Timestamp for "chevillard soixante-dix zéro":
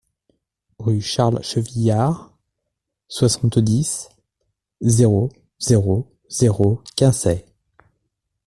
1.43-5.29